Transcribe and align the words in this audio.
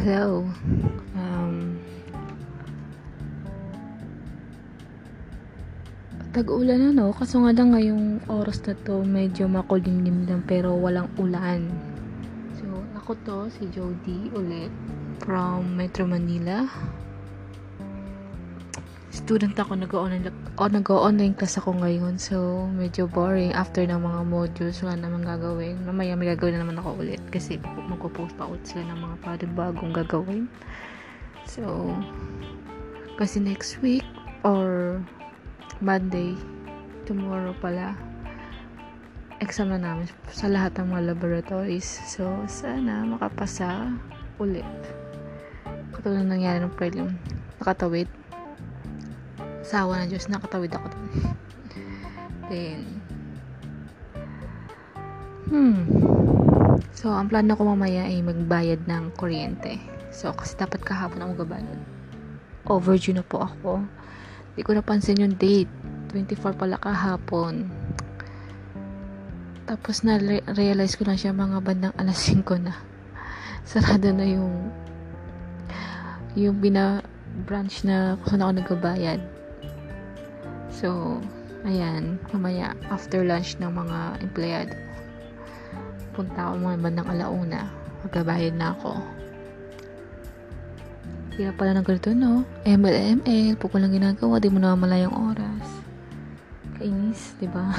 Hello. 0.00 0.48
Um, 1.12 1.76
tag-ulan 6.32 6.88
na 6.88 7.04
no, 7.04 7.12
kaso 7.12 7.36
nga 7.44 7.52
lang 7.52 7.76
ngayong 7.76 8.24
oras 8.32 8.64
na 8.64 8.72
to 8.80 9.04
medyo 9.04 9.44
makulimlim 9.44 10.24
lang 10.24 10.40
pero 10.48 10.72
walang 10.72 11.12
ulan. 11.20 11.68
So, 12.56 12.80
ako 12.96 13.12
to, 13.28 13.38
si 13.52 13.68
Jody 13.68 14.32
ulit 14.32 14.72
from 15.20 15.76
Metro 15.76 16.08
Manila. 16.08 16.64
Student 19.30 19.54
ako, 19.62 19.78
nag-online, 19.78 20.26
oh, 20.58 20.66
nag-online 20.66 21.38
class 21.38 21.54
ako 21.54 21.78
ngayon. 21.78 22.18
So, 22.18 22.66
medyo 22.66 23.06
boring 23.06 23.54
after 23.54 23.86
ng 23.86 24.02
mga 24.02 24.26
modules. 24.26 24.82
Wala 24.82 24.98
naman 24.98 25.22
gagawin. 25.22 25.86
Mamaya 25.86 26.18
may 26.18 26.34
gagawin 26.34 26.58
na 26.58 26.66
naman 26.66 26.82
ako 26.82 26.98
ulit. 26.98 27.22
Kasi 27.30 27.62
magpo-post 27.62 28.34
pa 28.34 28.50
ulit 28.50 28.66
sila 28.66 28.90
ng 28.90 28.98
mga 28.98 29.54
bagong 29.54 29.94
gagawin. 29.94 30.50
So, 31.46 31.94
kasi 33.22 33.38
next 33.38 33.78
week 33.86 34.02
or 34.42 34.98
Monday, 35.78 36.34
tomorrow 37.06 37.54
pala, 37.62 37.94
exam 39.38 39.70
na 39.70 39.78
namin 39.78 40.10
sa 40.26 40.50
lahat 40.50 40.74
ng 40.82 40.90
mga 40.90 41.14
laboratories. 41.14 41.86
So, 41.86 42.26
sana 42.50 43.06
makapasa 43.06 43.94
ulit. 44.42 44.66
Katulad 45.94 46.26
ng 46.26 46.34
nangyari 46.34 46.58
ng 46.66 46.74
prelim. 46.74 47.14
Nakatawid 47.62 48.10
sawa 49.70 50.02
ng 50.02 50.10
Diyos, 50.10 50.26
nakatawid 50.26 50.74
ako 50.74 50.90
dun. 50.90 51.06
Then, 52.50 52.82
hmm. 55.46 55.78
So, 56.90 57.14
ang 57.14 57.30
plano 57.30 57.54
ko 57.54 57.62
mamaya 57.62 58.10
ay 58.10 58.18
magbayad 58.26 58.90
ng 58.90 59.14
kuryente. 59.14 59.78
So, 60.10 60.34
kasi 60.34 60.58
dapat 60.58 60.82
kahapon 60.82 61.22
ako 61.22 61.46
gabalod. 61.46 61.80
Overdue 62.66 63.14
na 63.14 63.22
po 63.22 63.46
ako. 63.46 63.86
Hindi 64.52 64.62
ko 64.66 64.74
napansin 64.74 65.22
yung 65.22 65.38
date. 65.38 65.70
24 66.10 66.58
pala 66.58 66.74
kahapon. 66.82 67.70
Tapos 69.70 70.02
na-realize 70.02 70.98
ko 70.98 71.06
na 71.06 71.14
siya 71.14 71.30
mga 71.30 71.62
bandang 71.62 71.94
alas 71.94 72.26
5 72.26 72.42
na. 72.58 72.74
Sarado 73.70 74.10
na 74.10 74.26
yung 74.26 74.74
yung 76.34 76.58
bina 76.58 77.06
branch 77.46 77.86
na 77.86 78.18
kung 78.26 78.42
ako 78.42 78.50
nagbabayad. 78.58 79.39
So, 80.80 81.20
ayan, 81.68 82.16
mamaya 82.32 82.72
after 82.88 83.20
lunch 83.20 83.60
ng 83.60 83.68
mga 83.68 83.98
empleyado, 84.24 84.72
punta 86.16 86.48
ako 86.48 86.56
mga 86.56 86.80
bandang 86.80 87.10
alauna. 87.12 87.68
Magkabayad 88.00 88.56
na 88.56 88.72
ako. 88.72 88.96
Hirap 91.36 91.60
pala 91.60 91.76
ng 91.76 91.84
ganito, 91.84 92.16
no? 92.16 92.48
ML, 92.64 93.20
ML, 93.20 93.60
po 93.60 93.68
lang 93.76 93.92
ginagawa, 93.92 94.40
di 94.40 94.48
mo 94.48 94.56
na 94.56 94.72
yung 94.96 95.12
oras. 95.12 95.68
Kainis, 96.80 97.36
di 97.36 97.44
ba? 97.44 97.76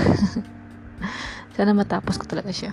Sana 1.58 1.74
matapos 1.74 2.22
ko 2.22 2.30
talaga 2.30 2.54
siya. 2.54 2.70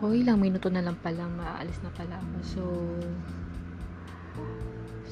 O, 0.00 0.16
ilang 0.16 0.40
minuto 0.40 0.72
na 0.72 0.80
lang 0.80 0.96
pala, 1.04 1.28
maaalis 1.28 1.84
na 1.84 1.92
pala 1.92 2.16
ako. 2.16 2.36
So, 2.40 2.62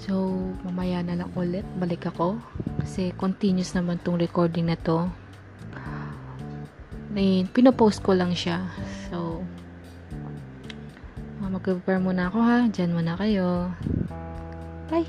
So, 0.05 0.37
mamaya 0.69 1.01
na 1.01 1.17
lang 1.25 1.33
ulit, 1.33 1.65
balik 1.81 2.13
ako. 2.13 2.37
Kasi 2.85 3.17
continuous 3.17 3.73
naman 3.73 3.97
tong 4.05 4.21
recording 4.21 4.69
na 4.69 4.77
to. 4.77 5.09
And, 7.15 7.49
pinopost 7.49 8.05
ko 8.05 8.13
lang 8.13 8.37
siya. 8.37 8.69
So, 9.09 9.41
mag-prepare 11.55 12.03
muna 12.03 12.29
ako 12.29 12.39
ha. 12.43 12.59
Diyan 12.67 12.93
muna 12.93 13.15
kayo. 13.15 13.71
Bye! 14.91 15.09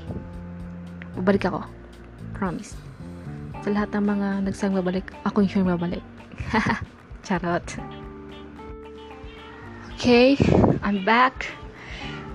Babalik 1.18 1.50
ako. 1.50 1.66
Promise. 2.32 2.78
Sa 3.66 3.74
lahat 3.74 3.90
ng 3.92 4.06
mga 4.06 4.28
nagsang 4.46 4.72
babalik, 4.72 5.10
ako 5.26 5.42
yung 5.42 5.50
sure 5.50 5.66
babalik. 5.66 6.04
Charot. 7.26 7.66
Okay, 9.98 10.38
I'm 10.86 11.02
back. 11.02 11.50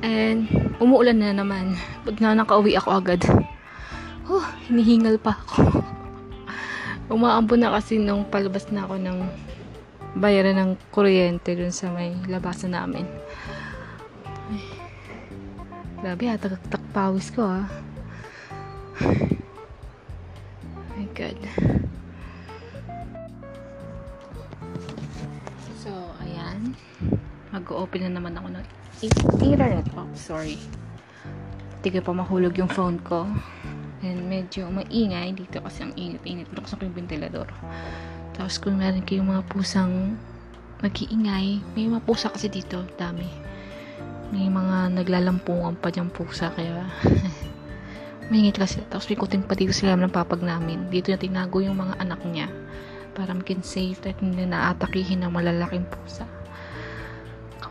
And, 0.03 0.70
umuulan 0.81 1.21
na 1.21 1.29
naman. 1.29 1.77
Pag 2.01 2.17
na 2.17 2.33
nakauwi 2.33 2.73
ako 2.73 2.89
agad. 2.97 3.21
Oh, 4.25 4.41
hinihingal 4.65 5.21
pa 5.21 5.37
ako. 5.37 5.85
Umaambo 7.13 7.53
na 7.53 7.69
kasi 7.77 8.01
nung 8.01 8.25
palabas 8.25 8.65
na 8.73 8.89
ako 8.89 8.97
ng 8.97 9.21
bayaran 10.17 10.57
ng 10.57 10.71
kuryente 10.89 11.53
dun 11.53 11.69
sa 11.69 11.93
may 11.93 12.17
labasan 12.25 12.73
namin. 12.73 13.05
Ay, 14.49 14.65
grabe 16.01 16.25
ha, 16.25 16.41
tagaktak 16.41 16.81
pawis 16.89 17.29
ko 17.29 17.45
ha. 17.45 17.69
my 20.97 21.05
God. 21.13 21.37
So, 25.77 25.93
ayan. 26.25 26.73
Mag-open 27.53 28.09
na 28.09 28.17
naman 28.17 28.33
ako 28.33 28.49
ng 28.49 28.80
internet. 29.01 29.85
Oh, 29.97 30.05
sorry. 30.13 30.61
Tiga 31.81 32.05
pa 32.05 32.13
mahulog 32.13 32.53
yung 32.53 32.69
phone 32.69 33.01
ko. 33.01 33.25
And 34.05 34.29
medyo 34.29 34.69
maingay 34.69 35.33
dito 35.33 35.61
kasi 35.61 35.85
ang 35.85 35.93
init-init. 35.97 36.49
Buksan 36.53 36.77
ko 36.77 36.85
yung 36.85 36.97
ventilador. 36.97 37.49
Tapos 38.37 38.61
kung 38.61 38.77
meron 38.77 39.01
kayong 39.01 39.29
mga 39.29 39.43
pusang 39.49 40.17
nag-iingay, 40.81 41.61
may 41.77 41.85
mga 41.89 42.01
pusa 42.05 42.29
kasi 42.29 42.49
dito, 42.49 42.85
dami. 42.97 43.25
May 44.29 44.49
mga 44.49 44.93
naglalampungan 45.01 45.77
pa 45.77 45.89
dyan 45.93 46.09
pusa, 46.09 46.53
kaya 46.53 46.85
mahingit 48.29 48.57
kasi. 48.61 48.81
Tapos 48.89 49.09
may 49.09 49.17
kuting 49.17 49.45
pa 49.45 49.57
dito 49.57 49.73
sila 49.73 49.97
ng 49.97 50.13
papag 50.13 50.41
namin. 50.41 50.89
Dito 50.89 51.09
na 51.09 51.21
tinago 51.21 51.61
yung 51.61 51.77
mga 51.77 51.97
anak 52.01 52.21
niya 52.25 52.49
para 53.17 53.33
makin 53.35 53.61
safe 53.65 53.99
at 54.07 54.17
hindi 54.23 54.47
naatakihin 54.47 55.25
ng 55.25 55.33
malalaking 55.35 55.85
pusa 55.89 56.40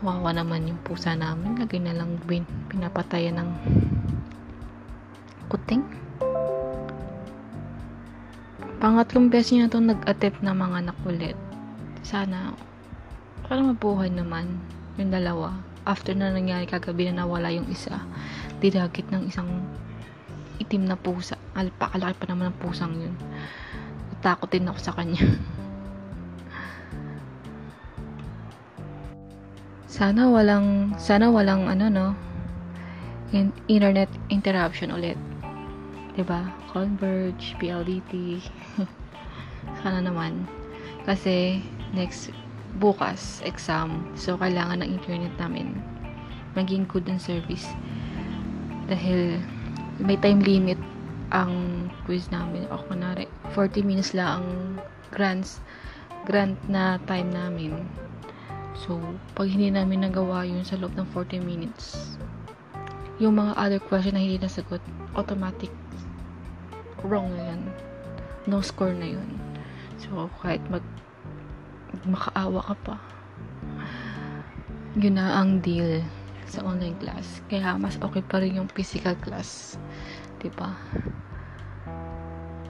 kawawa 0.01 0.33
naman 0.33 0.65
yung 0.65 0.81
pusa 0.81 1.13
namin. 1.13 1.61
Lagay 1.61 1.77
na 1.77 1.93
lang 1.93 2.17
bin, 2.25 2.41
pinapatayan 2.73 3.37
ng 3.37 3.49
kuting. 5.45 5.85
Pangatlong 8.81 9.29
beses 9.29 9.53
niya 9.53 9.69
itong 9.69 9.93
nag-attempt 9.93 10.41
na 10.41 10.57
mga 10.57 10.89
anak 10.89 10.97
ulit. 11.05 11.37
Sana 12.01 12.57
para 13.45 13.61
mabuhay 13.61 14.09
naman 14.09 14.57
yung 14.97 15.13
dalawa. 15.13 15.53
After 15.85 16.17
na 16.17 16.33
nangyari 16.33 16.65
kagabi 16.65 17.13
na 17.13 17.21
nawala 17.21 17.53
yung 17.53 17.69
isa 17.69 18.01
didagit 18.57 19.05
ng 19.13 19.29
isang 19.29 19.49
itim 20.57 20.89
na 20.89 20.97
pusa. 20.97 21.37
Alpakalaki 21.53 22.17
pa 22.17 22.25
naman 22.25 22.49
ng 22.49 22.57
pusang 22.57 22.97
yun. 22.97 23.13
Natakotin 24.17 24.65
ako 24.65 24.79
sa 24.81 24.97
kanya 24.97 25.21
Sana 29.91 30.31
walang, 30.31 30.95
sana 30.95 31.27
walang 31.27 31.67
ano 31.67 31.91
no, 31.91 32.07
in, 33.35 33.51
internet 33.67 34.07
interruption 34.31 34.95
ulit. 34.95 35.19
'Di 36.15 36.23
ba? 36.23 36.47
Converge, 36.71 37.59
PLDT. 37.59 38.39
sana 39.83 39.99
naman. 39.99 40.47
Kasi 41.03 41.59
next 41.91 42.31
bukas 42.79 43.43
exam. 43.43 44.07
So 44.15 44.39
kailangan 44.39 44.79
ng 44.79 44.95
internet 44.95 45.35
namin 45.35 45.75
maging 46.55 46.87
good 46.87 47.07
ang 47.07 47.19
service. 47.19 47.67
Dahil 48.87 49.39
may 49.99 50.15
time 50.19 50.39
limit 50.39 50.79
ang 51.35 51.87
quiz 52.07 52.27
namin. 52.31 52.67
O 52.71 52.79
kunwari, 52.87 53.27
40 53.55 53.83
minutes 53.83 54.15
lang 54.15 54.39
ang 54.39 54.47
grants 55.11 55.59
grant 56.27 56.59
na 56.71 56.95
time 57.09 57.27
namin. 57.33 57.83
So, 58.77 58.99
pag 59.35 59.51
hindi 59.51 59.67
namin 59.67 60.07
nagawa 60.07 60.47
yun 60.47 60.63
sa 60.63 60.79
loob 60.79 60.95
ng 60.95 61.07
40 61.11 61.43
minutes, 61.43 62.15
yung 63.21 63.37
mga 63.37 63.53
other 63.59 63.81
question 63.83 64.15
na 64.15 64.23
hindi 64.23 64.39
nasagot, 64.39 64.81
automatic 65.13 65.69
wrong 67.03 67.29
yan. 67.35 67.61
No 68.47 68.63
score 68.63 68.95
na 68.95 69.11
yun. 69.11 69.37
So, 70.01 70.31
kahit 70.41 70.63
mag 70.71 70.81
makaawa 72.07 72.65
ka 72.65 72.75
pa, 72.81 72.95
yun 74.97 75.19
na 75.19 75.37
ang 75.37 75.61
deal 75.61 76.01
sa 76.49 76.65
online 76.65 76.97
class. 76.97 77.45
Kaya, 77.47 77.77
mas 77.77 77.95
okay 78.01 78.23
pa 78.25 78.41
rin 78.41 78.57
yung 78.57 78.69
physical 78.71 79.13
class. 79.21 79.79
Diba? 80.41 80.73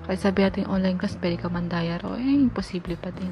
Kaya 0.06 0.18
sabi 0.18 0.44
natin 0.44 0.68
online 0.68 1.00
class, 1.00 1.16
pwede 1.18 1.40
ka 1.40 1.48
mandaya 1.48 1.98
raw. 2.02 2.20
Eh, 2.20 2.36
imposible 2.36 3.00
pa 3.00 3.10
din. 3.16 3.32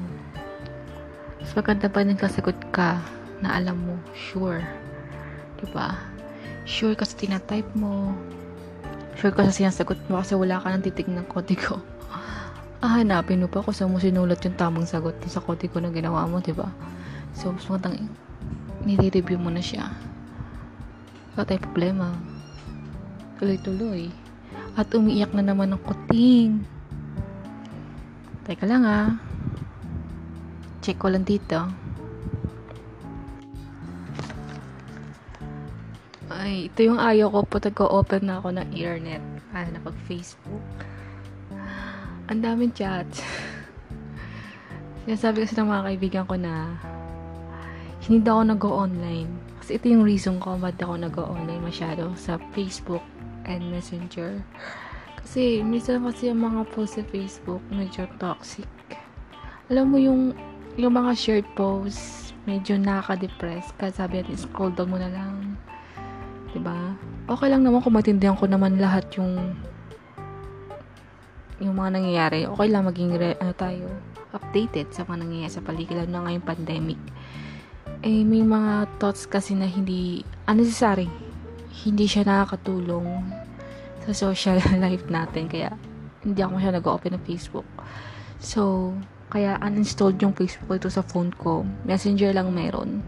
Mas 1.40 1.56
maganda 1.56 1.88
pa 1.88 2.04
din 2.04 2.20
kasagot 2.20 2.56
ka 2.68 3.00
na 3.40 3.56
alam 3.56 3.80
mo, 3.80 3.96
sure. 4.12 4.60
Diba? 5.56 5.96
Sure 6.68 6.92
ka 6.92 7.08
sa 7.08 7.16
tinatype 7.16 7.72
mo. 7.72 8.12
Sure 9.16 9.32
ka 9.32 9.48
sa 9.48 9.52
sinasagot 9.52 9.96
mo 10.12 10.20
kasi 10.20 10.36
wala 10.36 10.60
ka 10.60 10.68
nang 10.68 10.84
titig 10.84 11.08
ng 11.08 11.26
kodigo. 11.28 11.80
Ah, 12.80 12.96
hanapin 12.96 13.44
mo 13.44 13.48
pa 13.52 13.60
kung 13.60 13.76
saan 13.76 13.92
mo 13.92 14.00
sinulat 14.00 14.40
yung 14.40 14.56
tamang 14.56 14.88
sagot 14.88 15.12
sa 15.28 15.44
kodigo 15.44 15.84
na 15.84 15.92
ginawa 15.92 16.24
mo, 16.24 16.40
diba? 16.40 16.64
So, 17.36 17.52
mas 17.52 17.68
magandang 17.68 18.08
nire-review 18.88 19.36
mo 19.36 19.52
na 19.52 19.60
siya. 19.60 19.92
Wala 21.36 21.44
tayong 21.44 21.60
problema. 21.60 22.08
Tuloy-tuloy. 23.36 24.08
At 24.80 24.88
umiiyak 24.96 25.36
na 25.36 25.44
naman 25.44 25.76
ng 25.76 25.82
kuting. 25.84 26.64
Teka 28.48 28.64
lang 28.64 28.88
ah. 28.88 29.12
Check 30.80 30.96
ko 30.96 31.12
lang 31.12 31.28
dito. 31.28 31.68
Ay, 36.32 36.72
ito 36.72 36.80
yung 36.80 36.96
ayaw 36.96 37.28
ko 37.28 37.40
po 37.44 37.56
nag-open 37.60 38.24
na 38.24 38.40
ako 38.40 38.48
ng 38.56 38.68
internet. 38.72 39.20
Ah, 39.52 39.68
na 39.68 39.76
pag-Facebook. 39.84 40.64
Ang 42.32 42.40
daming 42.40 42.72
chats. 42.72 43.20
Sinasabi 45.04 45.44
kasi 45.44 45.58
ng 45.58 45.68
mga 45.68 45.86
kaibigan 45.90 46.24
ko 46.24 46.40
na 46.40 46.80
hindi 48.08 48.24
daw 48.24 48.40
ako 48.40 48.44
nag-online. 48.56 49.30
Kasi 49.60 49.76
ito 49.76 49.86
yung 49.92 50.08
reason 50.08 50.40
ko 50.40 50.56
ba't 50.56 50.80
ako 50.80 50.96
nag-online 50.96 51.60
masyado 51.60 52.08
sa 52.16 52.40
Facebook 52.56 53.04
and 53.44 53.68
Messenger. 53.68 54.40
Kasi 55.20 55.60
minsan 55.60 56.00
kasi 56.08 56.32
yung 56.32 56.40
mga 56.40 56.64
post 56.72 56.96
sa 56.96 57.04
Facebook 57.04 57.60
medyo 57.68 58.08
toxic. 58.16 58.66
Alam 59.68 59.92
mo 59.92 59.98
yung 60.00 60.32
yung 60.78 60.94
mga 60.94 61.10
shared 61.16 61.48
posts 61.58 62.34
medyo 62.44 62.78
nakaka-depress. 62.78 63.74
Kaya 63.78 63.94
sabi 63.94 64.20
natin, 64.22 64.38
scroll 64.38 64.74
down 64.74 64.90
mo 64.90 64.98
na 64.98 65.10
lang 65.10 65.40
ba? 66.58 66.98
Okay 67.30 67.46
lang 67.46 67.62
naman 67.62 67.78
kung 67.78 67.94
maintindihan 67.94 68.34
ko 68.34 68.50
naman 68.50 68.76
lahat 68.82 69.06
yung 69.14 69.54
yung 71.60 71.76
mga 71.76 71.90
nangyayari. 72.00 72.40
Okay 72.48 72.68
lang 72.72 72.88
maging 72.88 73.14
re, 73.14 73.36
ano 73.38 73.52
tayo, 73.54 73.86
updated 74.34 74.90
sa 74.90 75.04
mga 75.06 75.22
nangyayari 75.22 75.52
sa 75.52 75.62
paligid 75.62 75.94
lalo 75.94 76.24
ngayong 76.26 76.48
pandemic. 76.48 77.00
Eh, 78.00 78.24
may 78.24 78.40
mga 78.40 78.88
thoughts 78.96 79.28
kasi 79.28 79.52
na 79.52 79.68
hindi 79.68 80.24
unnecessary. 80.48 81.06
Hindi 81.84 82.08
siya 82.08 82.24
nakakatulong 82.24 83.28
sa 84.08 84.12
social 84.16 84.56
life 84.84 85.04
natin. 85.12 85.52
Kaya, 85.52 85.76
hindi 86.24 86.40
ako 86.40 86.56
siya 86.56 86.72
nag-open 86.80 87.12
ng 87.20 87.24
Facebook. 87.28 87.68
So, 88.40 88.96
kaya 89.30 89.54
uninstalled 89.62 90.18
yung 90.18 90.34
Facebook 90.34 90.74
ito 90.74 90.90
sa 90.90 91.06
phone 91.06 91.30
ko. 91.38 91.62
Messenger 91.86 92.34
lang 92.34 92.50
meron. 92.50 92.98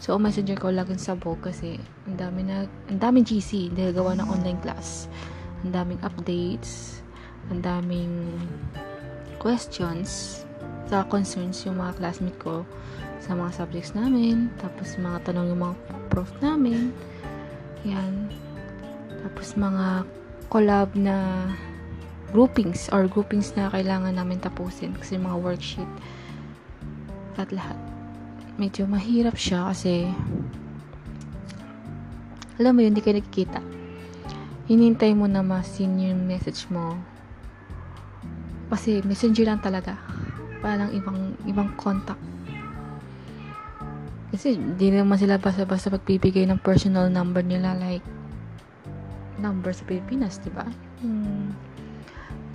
So, 0.00 0.16
messenger 0.16 0.56
ko 0.56 0.72
laging 0.72 1.00
sabog 1.00 1.44
kasi 1.44 1.76
ang 2.08 2.16
dami 2.16 2.48
na, 2.48 2.64
ang 2.88 3.00
daming 3.00 3.28
GC 3.28 3.76
dahil 3.76 3.92
gawa 3.92 4.16
ng 4.16 4.28
online 4.28 4.60
class. 4.64 5.08
Ang 5.64 5.76
daming 5.76 6.00
updates, 6.00 7.04
ang 7.52 7.60
daming 7.60 8.40
questions 9.36 10.42
sa 10.88 11.04
concerns 11.12 11.64
yung 11.68 11.76
mga 11.76 12.00
classmate 12.00 12.40
ko 12.40 12.64
sa 13.20 13.36
mga 13.36 13.52
subjects 13.56 13.92
namin. 13.92 14.48
Tapos, 14.56 14.96
mga 14.96 15.28
tanong 15.28 15.52
yung 15.52 15.60
mga 15.60 15.76
prof 16.08 16.32
namin. 16.40 16.88
Yan. 17.84 18.32
Tapos, 19.28 19.56
mga 19.60 20.08
collab 20.48 20.88
na 20.96 21.50
groupings 22.36 22.92
or 22.92 23.08
groupings 23.08 23.56
na 23.56 23.72
kailangan 23.72 24.12
namin 24.12 24.36
tapusin 24.36 24.92
kasi 24.92 25.16
mga 25.16 25.40
worksheet 25.40 25.88
at 27.40 27.48
lahat 27.48 27.80
medyo 28.60 28.84
mahirap 28.84 29.40
siya 29.40 29.72
kasi 29.72 30.12
alam 32.56 32.72
mo 32.72 32.80
yun, 32.80 32.96
hindi 32.96 33.04
kayo 33.04 33.20
nakikita. 33.20 33.60
Hinintay 34.64 35.12
mo 35.12 35.28
na 35.28 35.44
masin 35.44 36.00
yung 36.00 36.24
message 36.24 36.64
mo. 36.72 36.96
Kasi 38.72 39.04
messenger 39.04 39.44
lang 39.44 39.60
talaga. 39.60 40.00
Parang 40.64 40.88
ibang, 40.96 41.36
ibang 41.44 41.76
contact. 41.76 42.18
Kasi 44.32 44.56
di 44.56 44.88
naman 44.88 45.20
sila 45.20 45.36
basta-basta 45.36 45.92
pagbibigay 45.92 46.48
ng 46.48 46.56
personal 46.64 47.12
number 47.12 47.44
nila 47.44 47.76
like 47.76 48.04
number 49.36 49.76
sa 49.76 49.84
Pilipinas, 49.84 50.40
di 50.40 50.48
ba? 50.48 50.64
Hmm. 51.04 51.52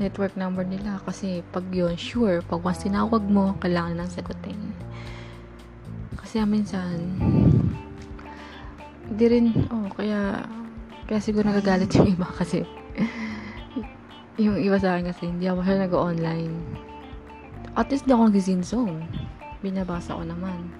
Network 0.01 0.33
number 0.33 0.65
nila 0.65 0.97
kasi 1.05 1.45
pag 1.53 1.61
yun, 1.69 1.93
sure, 1.93 2.41
pag 2.41 2.65
once 2.65 2.81
tinawag 2.81 3.21
mo, 3.21 3.53
kailangan 3.61 4.01
nang 4.01 4.09
sagutin. 4.09 4.73
Kasi 6.17 6.41
minsan, 6.41 6.97
di 9.13 9.25
rin, 9.29 9.53
oh, 9.69 9.85
kaya, 9.93 10.41
kaya 11.05 11.21
siguro 11.21 11.45
nagagalit 11.45 11.93
yung 11.93 12.17
iba 12.17 12.25
kasi, 12.25 12.65
yung 14.41 14.57
iba 14.57 14.81
sa 14.81 14.97
akin 14.97 15.13
kasi, 15.13 15.29
hindi 15.29 15.45
ako 15.45 15.61
siya 15.61 15.85
nag-online. 15.85 16.55
At 17.77 17.93
least 17.93 18.09
di 18.09 18.17
ako 18.17 18.33
zone. 18.65 19.05
Binabasa 19.61 20.17
ko 20.17 20.25
naman. 20.25 20.73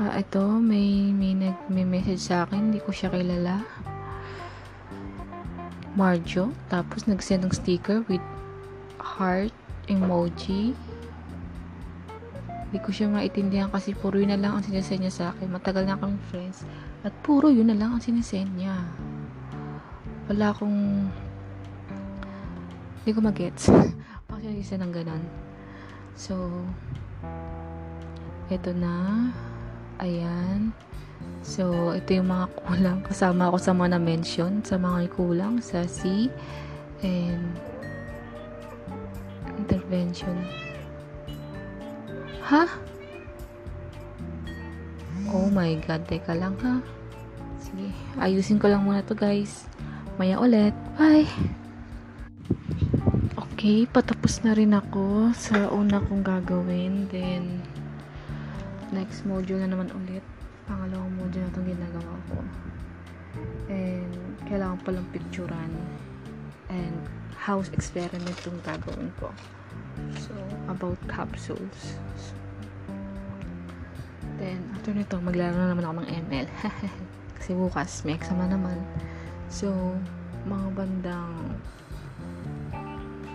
Ah, 0.00 0.16
ito, 0.16 0.40
may, 0.40 1.12
may 1.12 1.36
nag-message 1.36 2.24
sa 2.24 2.48
akin, 2.48 2.72
hindi 2.72 2.80
ko 2.80 2.88
siya 2.88 3.12
kilala. 3.12 3.60
Marjo, 5.92 6.56
tapos 6.72 7.04
nag-send 7.04 7.44
ng 7.44 7.52
sticker 7.52 8.00
with 8.08 8.24
heart 8.96 9.52
emoji. 9.92 10.72
Hindi 12.72 12.78
ko 12.80 12.88
siya 12.88 13.12
maintindihan 13.12 13.68
kasi 13.68 13.92
puro 13.92 14.16
yun 14.16 14.32
na 14.32 14.40
lang 14.40 14.56
ang 14.56 14.64
sinesend 14.64 15.04
niya 15.04 15.12
sa 15.12 15.24
akin. 15.36 15.52
Matagal 15.52 15.84
na 15.84 16.00
akong 16.00 16.16
friends. 16.32 16.64
At 17.04 17.12
puro 17.20 17.52
yun 17.52 17.68
na 17.68 17.76
lang 17.76 17.92
ang 17.92 18.00
sinesend 18.00 18.56
niya. 18.56 18.80
Wala 20.32 20.56
akong... 20.56 21.12
Hindi 23.04 23.10
ko 23.12 23.20
magets. 23.20 23.68
Bakit 24.32 24.48
siya 24.48 24.64
isa 24.64 24.80
ng 24.80 24.92
ganon? 24.96 25.28
So, 26.16 26.48
eto 28.48 28.72
na. 28.72 29.28
Ayan. 30.00 30.72
So, 31.44 31.92
ito 31.92 32.16
yung 32.16 32.32
mga 32.32 32.46
kulang. 32.64 32.98
Kasama 33.08 33.52
ako 33.52 33.56
sa 33.60 33.76
mga 33.76 34.00
na-mention. 34.00 34.64
Sa 34.64 34.80
mga 34.80 35.12
kulang. 35.12 35.60
Sa 35.60 35.84
C. 35.84 36.32
And 37.04 37.52
intervention. 39.60 40.36
Ha? 42.48 42.64
Oh 45.30 45.46
my 45.52 45.78
God, 45.86 46.02
teka 46.10 46.34
lang 46.34 46.58
ha. 46.66 46.82
Sige, 47.62 47.94
ayusin 48.18 48.58
ko 48.58 48.66
lang 48.66 48.82
muna 48.82 49.06
to 49.06 49.14
guys. 49.14 49.70
Maya 50.18 50.40
ulit. 50.42 50.74
Bye! 50.98 51.28
Okay, 53.54 53.86
patapos 53.86 54.42
na 54.42 54.56
rin 54.56 54.74
ako 54.74 55.30
sa 55.36 55.70
una 55.70 56.02
kong 56.02 56.26
gagawin. 56.26 57.06
Then, 57.12 57.62
next 58.90 59.26
module 59.26 59.62
na 59.62 59.70
naman 59.70 59.90
ulit. 59.94 60.22
Pangalawang 60.66 61.14
module 61.18 61.42
na 61.46 61.50
itong 61.50 61.68
ginagawa 61.68 62.14
ko. 62.30 62.38
And, 63.70 64.12
kailangan 64.46 64.78
palang 64.82 65.08
picturean. 65.14 65.72
And, 66.70 66.98
house 67.34 67.72
experiment 67.72 68.36
itong 68.44 68.60
gagawin 68.62 69.10
ko. 69.18 69.32
So, 70.20 70.34
about 70.68 70.98
capsules. 71.10 71.98
Then, 74.40 74.60
after 74.76 74.92
nito, 74.96 75.20
maglaro 75.20 75.56
na 75.56 75.72
naman 75.72 75.84
ako 75.84 75.94
ng 76.04 76.10
ML. 76.28 76.48
Kasi 77.40 77.50
bukas, 77.56 78.04
may 78.04 78.16
exam 78.16 78.40
na 78.40 78.48
naman. 78.48 78.78
So, 79.48 79.96
mga 80.48 80.66
bandang 80.76 81.58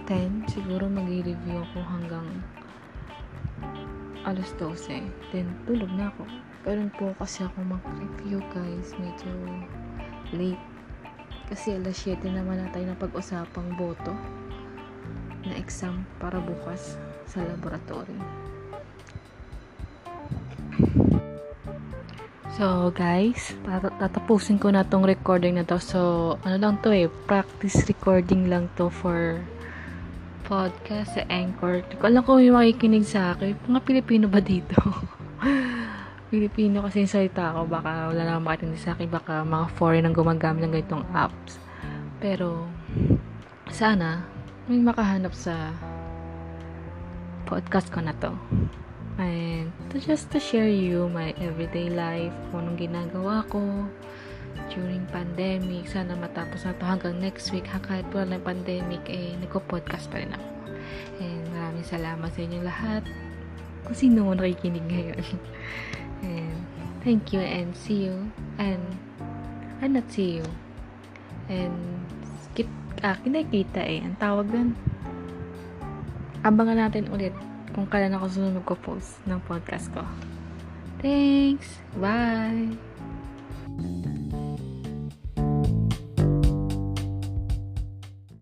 10, 0.06 0.50
siguro 0.54 0.86
mag-review 0.86 1.66
ako 1.66 1.82
hanggang 1.82 2.28
alas 4.26 4.52
12. 4.58 5.06
Then, 5.32 5.48
tulog 5.70 5.90
na 5.94 6.10
ako. 6.10 6.26
Pero 6.66 6.82
po 6.98 7.14
kasi 7.22 7.46
ako 7.46 7.62
mag-review, 7.62 8.42
guys. 8.50 8.98
Medyo 8.98 9.32
late. 10.34 10.66
Kasi 11.46 11.78
alas 11.78 12.02
7 12.02 12.26
naman 12.26 12.58
na 12.58 12.74
tayo 12.74 12.90
na 12.90 12.98
pag-usapang 12.98 13.78
boto 13.78 14.12
na 15.46 15.54
exam 15.62 16.02
para 16.18 16.42
bukas 16.42 16.98
sa 17.30 17.46
laboratory. 17.46 18.18
So, 22.56 22.90
guys, 22.96 23.52
tatapusin 24.00 24.64
ko 24.64 24.72
na 24.72 24.88
tong 24.88 25.04
recording 25.04 25.60
na 25.60 25.68
to. 25.68 25.76
So, 25.76 26.00
ano 26.48 26.56
lang 26.56 26.80
to 26.82 26.90
eh, 26.96 27.12
practice 27.28 27.84
recording 27.86 28.48
lang 28.48 28.72
to 28.80 28.88
for 28.88 29.44
podcast 30.46 31.18
sa 31.18 31.26
Anchor. 31.28 31.82
Ko 31.98 32.06
alam 32.06 32.22
kung 32.22 32.38
may 32.38 32.54
makikinig 32.54 33.04
sa 33.04 33.34
akin. 33.34 33.58
Mga 33.66 33.82
Pilipino 33.82 34.26
ba 34.30 34.38
dito? 34.38 34.78
Pilipino 36.32 36.86
kasi 36.86 37.02
yung 37.02 37.12
salita 37.12 37.58
ko. 37.58 37.66
Baka 37.66 38.14
wala 38.14 38.22
na 38.22 38.38
makikinig 38.38 38.78
sa 38.78 38.94
akin. 38.94 39.10
Baka 39.10 39.42
mga 39.42 39.66
foreign 39.74 40.06
ang 40.06 40.14
gumagamit 40.14 40.62
ng 40.62 40.74
ganitong 40.78 41.06
apps. 41.18 41.58
Pero, 42.22 42.70
sana, 43.74 44.24
may 44.70 44.78
makahanap 44.78 45.34
sa 45.34 45.74
podcast 47.50 47.90
ko 47.90 48.06
na 48.06 48.14
to. 48.22 48.34
And 49.18 49.74
to 49.90 49.98
just 49.98 50.30
to 50.36 50.40
share 50.44 50.70
you 50.70 51.10
my 51.10 51.34
everyday 51.42 51.90
life, 51.90 52.36
kung 52.52 52.68
anong 52.68 52.80
ginagawa 52.82 53.48
ko 53.50 53.90
during 54.74 55.04
pandemic. 55.12 55.88
Sana 55.88 56.16
matapos 56.18 56.66
na 56.66 56.76
to 56.76 56.84
hanggang 56.84 57.16
next 57.20 57.52
week. 57.56 57.68
Ha, 57.70 57.80
kahit 57.80 58.08
wala 58.12 58.38
ng 58.38 58.44
pandemic, 58.44 59.04
eh, 59.08 59.36
nagko-podcast 59.40 60.12
pa 60.12 60.20
rin 60.20 60.34
ako. 60.34 60.50
And 61.22 61.44
maraming 61.52 61.88
salamat 61.88 62.30
sa 62.32 62.40
inyong 62.44 62.66
lahat. 62.66 63.04
Kung 63.86 63.98
sino 63.98 64.26
mo 64.26 64.34
nakikinig 64.34 64.86
ngayon. 64.88 65.26
and 66.28 66.58
thank 67.06 67.32
you 67.32 67.42
and 67.42 67.72
see 67.78 68.10
you. 68.10 68.30
And 68.58 68.82
I 69.80 69.88
not 69.88 70.08
see 70.12 70.42
you. 70.42 70.48
And 71.52 71.76
kit, 72.58 72.72
ah, 73.06 73.20
kinakita 73.22 73.84
eh. 73.84 74.02
Ang 74.04 74.18
tawag 74.18 74.50
dun. 74.50 74.74
Abangan 76.46 76.90
natin 76.90 77.10
ulit 77.10 77.34
kung 77.76 77.92
kailan 77.92 78.16
ako 78.16 78.26
sunod 78.32 78.56
magko-post 78.64 79.20
ng 79.28 79.40
podcast 79.44 79.92
ko. 79.92 80.02
Thanks! 81.04 81.84
Bye! 82.00 82.72